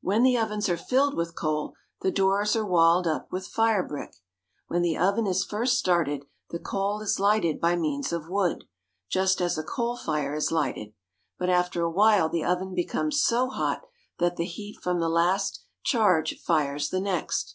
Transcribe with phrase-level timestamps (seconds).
[0.00, 4.16] When the ovens are filled with coal, the doors are walled up with fire brick.
[4.66, 8.64] When the oven is first started the coal is hghted by means of wood,
[9.08, 10.92] just as a coal fire is lighted;
[11.38, 13.82] but after a while the oven becomes so hot
[14.18, 17.54] that the heat from the last charge fires the next.